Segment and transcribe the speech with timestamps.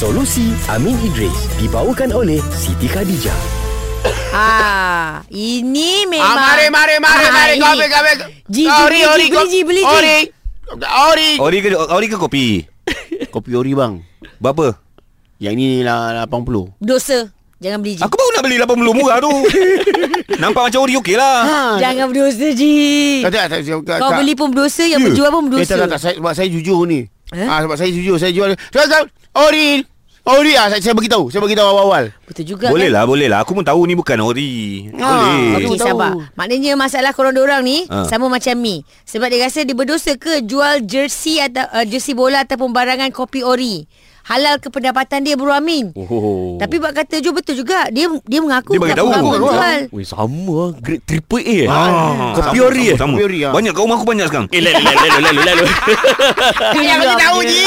[0.00, 1.28] Solusi Amin Idris
[1.60, 3.36] dibawakan oleh Siti Khadijah.
[4.32, 7.52] Ah, ini Ah, memang mari, mari, mari, Ah, mari.
[7.60, 8.16] Kau kau ambil.
[8.48, 9.92] Ji, Kau, ji, Ori, Ori, ji, kau- beli, ji, beli, ji.
[9.92, 10.18] Ori.
[11.04, 11.30] Ori.
[11.36, 12.64] Ori ke ori ke kopi?
[13.28, 14.00] Kopi Ori bang.
[14.40, 14.72] Berapa?
[15.36, 16.72] Yang ini lah 80.
[16.80, 17.28] Dosa.
[17.60, 18.02] Jangan beli Ji.
[18.02, 19.32] Aku baru nak beli 80 murah tu.
[20.40, 21.36] Nampak macam ori okey lah.
[21.44, 21.60] Ha.
[21.76, 22.72] Jangan berdosa Ji.
[23.20, 24.24] Tak, tak, tak, tak, Kau tak.
[24.24, 25.12] beli pun berdosa, yang Ya.
[25.12, 25.68] berjual pun Eh, berdosa.
[25.68, 27.04] tak, tak, tak, saya, sebab saya jujur ni.
[27.36, 27.44] Eh?
[27.44, 28.56] Ah, sebab saya jujur, saya jual.
[28.72, 29.86] Saya, saya, Ori.
[30.20, 31.32] Ori ah, saya, saya beritahu.
[31.32, 32.12] Saya beritahu awal-awal.
[32.28, 33.00] Betul juga Boleh kan?
[33.00, 33.38] lah, boleh lah.
[33.40, 34.86] Aku pun tahu ni bukan ori.
[35.00, 35.64] Ah, Boleh.
[35.64, 35.88] Okey Tahu.
[35.96, 38.04] sabar Maknanya masalah korang orang ni Ha.
[38.06, 42.44] Sama macam Mi Sebab dia rasa dia berdosa ke Jual jersey atau uh, jersey bola
[42.44, 43.88] Ataupun barangan kopi ori
[44.30, 46.54] Halal ke pendapatan dia Bro Amin Oh.
[46.54, 49.10] Tapi buat kata Jo betul juga Dia dia mengaku Dia bagi tak tahu.
[49.10, 52.96] Oh, jual Weh sama lah Grade triple A eh Ah, Kopi sama, ori sama, eh
[52.96, 53.14] sama.
[53.18, 53.50] Kopi ori, ah.
[53.50, 54.46] Banyak kat rumah aku banyak sekarang.
[54.48, 55.64] Eh lalu lalu lalu lalu
[56.70, 57.64] payah bagi tahu je.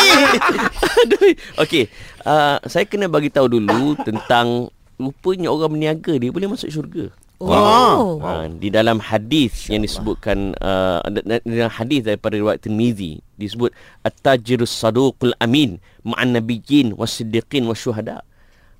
[1.03, 1.21] Aduh.
[1.59, 1.83] Okey,
[2.23, 7.11] uh, saya kena bagi tahu dulu tentang rupanya orang berniaga dia boleh masuk syurga.
[7.43, 8.47] Oh Wow.
[8.55, 15.35] di dalam hadis yang disebutkan uh, da- dalam hadis daripada riwayat Tirmizi disebut at-tajirus saduqul
[15.37, 15.77] amin
[16.07, 18.23] ma'an nabiyyin wasiddiqin wasyuhada.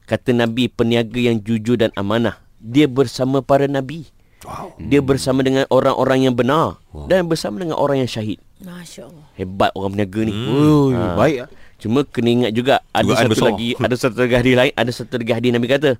[0.03, 4.08] Kata Nabi peniaga yang jujur dan amanah dia bersama para nabi.
[4.44, 4.75] Wow.
[4.75, 7.08] Dia bersama dengan orang-orang yang benar wow.
[7.08, 8.39] dan bersama dengan orang yang syahid.
[8.59, 10.31] Masya Allah Hebat orang berniaga ni.
[10.36, 11.16] Oh, Ha.
[11.16, 11.50] baik ah.
[11.81, 13.47] Cuma kena ingat juga ada Dugaan satu besar.
[13.52, 15.91] lagi ada satu lagi hadis lain ada satu lagi hadis Nabi kata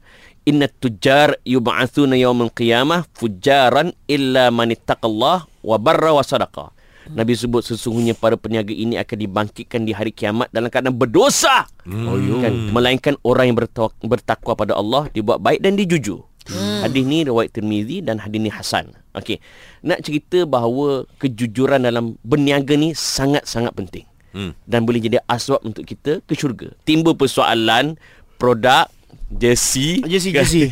[0.48, 6.72] inna tujar yub'atsuna yawmal qiyamah fujaran illa man ittaqallah wa barra wa sadaqa.
[7.04, 11.68] Nabi sebut sesungguhnya para peniaga ini akan dibangkitkan di hari kiamat dalam keadaan berdosa.
[11.84, 16.24] Oh, kan melainkan orang yang bertakwa, bertakwa pada Allah, dibuat baik dan dijujur.
[16.48, 16.88] Hmm.
[16.88, 18.96] Hadis ni riwayat Tirmizi dan hadis ni hasan.
[19.20, 19.44] Okey.
[19.84, 24.58] Nak cerita bahawa kejujuran dalam berniaga ni sangat-sangat penting Hmm.
[24.66, 26.74] dan boleh jadi asbab untuk kita ke syurga.
[26.84, 28.02] Timbul persoalan
[28.42, 28.90] produk
[29.30, 30.02] jersey.
[30.06, 30.70] Jersey, jersey.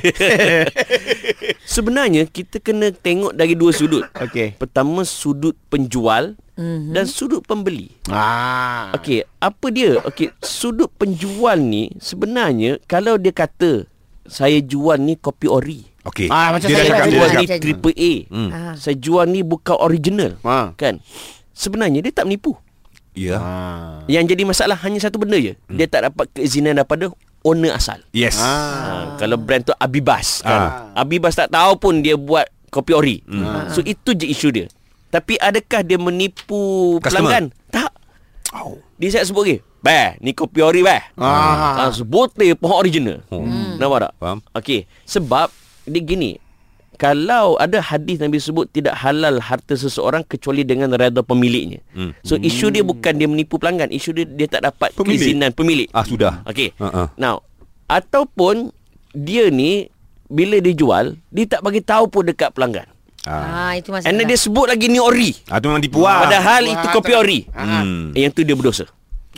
[1.73, 4.05] Sebenarnya kita kena tengok dari dua sudut.
[4.17, 4.57] Okey.
[4.57, 6.93] Pertama sudut penjual mm-hmm.
[6.93, 7.93] dan sudut pembeli.
[8.11, 8.93] Ah.
[8.97, 9.97] Okey, apa dia?
[10.05, 13.87] Okey, sudut penjual ni sebenarnya kalau dia kata
[14.27, 15.81] saya jual ni kopi ori.
[16.01, 16.29] Okey.
[16.33, 17.61] Ah, macam dia saya cakap, dia Jual dah ni cakap.
[17.61, 18.13] triple A.
[18.33, 18.49] Hmm.
[18.49, 18.73] Ah.
[18.73, 20.31] Saya jual ni bukan original.
[20.41, 20.73] Ha.
[20.73, 20.97] Kan?
[21.53, 22.57] Sebenarnya dia tak menipu.
[23.11, 23.37] Ya.
[23.37, 23.99] Ah.
[24.07, 25.59] Yang jadi masalah hanya satu benda je.
[25.67, 25.75] Hmm.
[25.75, 27.11] Dia tak dapat keizinan daripada
[27.43, 27.99] owner asal.
[28.15, 28.39] Yes.
[28.39, 30.91] Ha, kalau brand tu Abibas kan.
[30.95, 31.03] Ah.
[31.03, 33.17] Abibas tak tahu pun dia buat kopi ori.
[33.27, 33.67] Hmm.
[33.73, 34.67] So itu je isu dia.
[35.11, 37.27] Tapi adakah dia menipu Customer?
[37.27, 37.45] pelanggan?
[37.67, 37.91] Tak.
[38.95, 39.57] Dia siap sebut ke?
[39.81, 41.01] Bah, ni kopi ori bah.
[41.19, 41.87] Ah.
[41.87, 43.19] Ah, sebotol pohon original.
[43.27, 43.75] Hmm.
[43.75, 44.13] Nampak tak?
[44.21, 44.39] Faham.
[44.55, 45.51] Okey, sebab
[45.83, 46.37] dia gini.
[47.01, 51.81] Kalau ada hadis Nabi sebut tidak halal harta seseorang kecuali dengan redha pemiliknya.
[51.97, 52.13] Hmm.
[52.21, 55.17] So isu dia bukan dia menipu pelanggan, isu dia dia tak dapat Pemilik.
[55.17, 55.89] keizinan pemilik.
[55.89, 56.45] Ah sudah.
[56.45, 56.77] Okey.
[56.77, 57.03] Ha, ha.
[57.17, 57.41] Now,
[57.89, 58.69] ataupun
[59.11, 59.89] dia ni
[60.29, 62.85] bila dia jual, dia tak bagi tahu pun dekat pelanggan.
[63.25, 63.69] Ah.
[63.69, 64.13] Ah, itu masalah.
[64.13, 65.33] And dia sebut lagi ni ori.
[65.49, 66.25] Ah tu memang tipu ah.
[66.25, 67.39] Padahal Wah, itu kopi ori.
[67.49, 68.13] Hmm.
[68.13, 68.85] Eh, yang tu dia berdosa.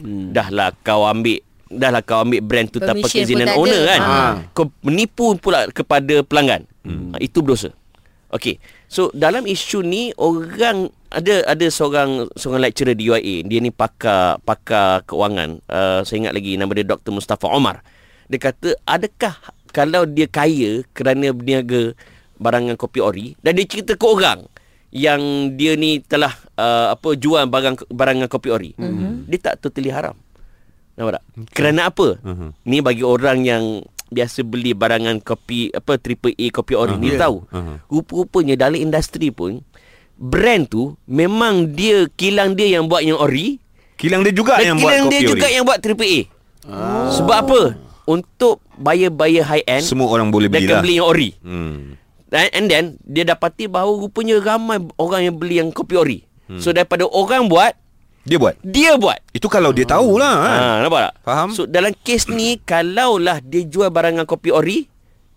[0.03, 0.35] Hmm.
[0.35, 1.39] Dahlah kau ambil
[1.73, 3.89] Dahlah kau ambil brand tu tanpa keizinan tak owner ada.
[3.89, 4.01] kan.
[4.03, 4.17] Ha.
[4.51, 6.69] Kau menipu pula kepada pelanggan.
[6.83, 7.15] Hmm.
[7.19, 7.71] Itu berdosa.
[8.33, 8.57] Okey.
[8.89, 13.45] So dalam isu ni orang ada ada seorang seorang lecturer di UIA.
[13.45, 15.61] Dia ni pakar pakar keuangan.
[15.69, 17.13] Uh, saya ingat lagi nama dia Dr.
[17.13, 17.85] Mustafa Omar.
[18.27, 19.37] Dia kata adakah
[19.69, 21.93] kalau dia kaya kerana berniaga
[22.41, 24.49] barangan kopi ori dan dia cerita ke orang
[24.93, 28.71] yang dia ni telah uh, apa jual barang barangan kopi ori.
[28.77, 29.29] Mm-hmm.
[29.29, 30.17] Dia tak totally haram.
[30.93, 31.23] Nampak tak?
[31.25, 31.53] Okay.
[31.57, 32.07] Kerana apa?
[32.21, 32.49] Mhm.
[32.69, 33.81] Ni bagi orang yang
[34.13, 37.19] biasa beli barangan kopi apa triple A kopi ori Ah, ni yeah.
[37.19, 37.37] tahu.
[37.49, 37.81] Ah.
[37.85, 39.65] Rupa-rupanya dalam industri pun
[40.13, 43.57] brand tu memang dia kilang dia yang buat yang ori
[43.93, 45.53] Kilang dia juga yang buat kilang kopi dia juga ori.
[45.53, 46.21] yang buat triple A.
[46.63, 47.07] Oh.
[47.13, 47.61] Sebab apa?
[48.03, 50.81] Untuk buyer-buyer high end Semua orang boleh dia beli akan lah.
[50.81, 51.29] beli yang ori.
[51.39, 51.79] Hmm.
[52.29, 56.19] And, and then dia dapati bahawa rupanya ramai orang yang beli yang kopi ori.
[56.45, 56.57] Hmm.
[56.57, 57.77] So daripada orang buat,
[58.23, 58.55] Dia buat.
[58.59, 59.19] dia buat.
[59.29, 60.57] Itu kalau dia tahulah kan.
[60.57, 61.13] Ha, nampak tak?
[61.21, 61.47] Faham.
[61.51, 64.87] So dalam kes ni kalaulah dia jual barangan kopi ori,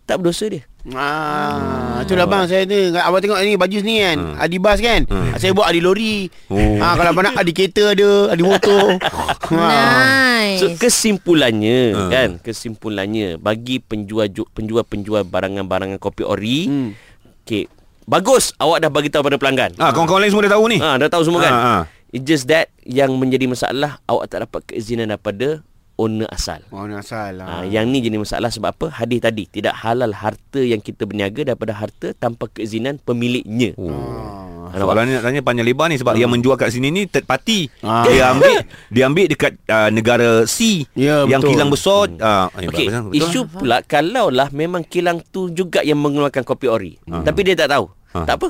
[0.02, 0.62] tak berdosa dia.
[0.88, 4.16] Ah, itulah bang saya ni abang tengok ni baju ni kan.
[4.16, 4.34] Hmm.
[4.38, 5.02] Adibas kan.
[5.04, 5.34] Hmm.
[5.34, 6.30] Saya buat adi lori.
[6.46, 6.78] Oh.
[6.78, 8.94] Ah kalau nak adi kereta ada, adi motor.
[9.50, 10.58] Nice.
[10.58, 12.02] So kesimpulannya Ha.
[12.08, 16.90] kan, kesimpulannya bagi penjual ju- penjual-penjual barangan-barangan kopi ori, Hmm.
[17.42, 17.66] okey,
[18.04, 19.74] bagus awak dah bagi tahu pada pelanggan.
[19.76, 20.78] Ah, kawan-kawan lain semua dah tahu ni.
[20.78, 21.52] Ha, dah tahu semua kan?
[21.52, 21.82] Ah, ah.
[22.16, 25.60] It's just that yang menjadi masalah awak tak dapat keizinan daripada
[25.96, 26.64] owner asal.
[26.64, 27.64] Ni asal Ha, lah.
[27.64, 28.86] yang ni jadi masalah sebab apa?
[28.90, 33.76] Hadis tadi tidak halal harta yang kita berniaga daripada harta tanpa keizinan pemiliknya.
[33.76, 33.92] Oh.
[34.66, 37.68] Ha, Soalannya tanya panjang lebar ni sebab yang menjual kat sini ni third party.
[37.80, 38.02] Ah.
[38.02, 38.56] Dia ambil
[38.88, 41.52] dia ambil dekat uh, negara C Ya, yang betul.
[41.52, 42.08] kilang besar.
[42.12, 46.92] Uh, Okey, isu pula kalau lah memang kilang tu juga yang mengeluarkan kopi ori.
[47.04, 47.92] Tapi dia tak tahu.
[48.12, 48.24] Ha.
[48.24, 48.48] Tak apa.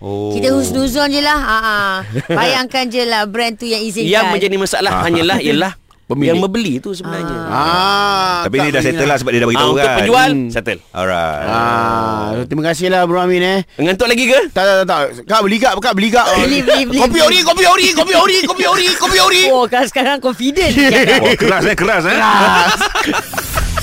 [0.00, 0.32] Oh.
[0.32, 1.36] Kita husnuzon je lah.
[1.36, 1.76] Ha, ha.
[2.40, 4.08] Bayangkan je lah brand tu yang izinkan.
[4.10, 5.72] Yang menjadi masalah hanyalah ialah
[6.10, 6.26] Pemilik.
[6.26, 7.36] yang membeli tu sebenarnya.
[7.46, 9.94] Ah, Tapi ni dah settle lah sebab dia dah Ah, beritahu untuk kan.
[9.94, 10.50] penjual Hmm.
[10.50, 10.80] settle.
[10.90, 11.46] Alright.
[11.46, 13.58] Ah, terima kasihlah Bro Amin eh.
[13.76, 14.40] Ngantuk lagi ke?
[14.50, 15.00] Tak tak tak, tak.
[15.22, 16.26] Kak beli kak, kak beli kak.
[16.40, 19.42] Beli, beli, beli, Kopi ori, kopi ori, kopi ori, kopi ori, kopi ori.
[19.46, 20.74] Oh, kan sekarang confident.
[20.74, 22.18] Wah, keras eh, keras eh.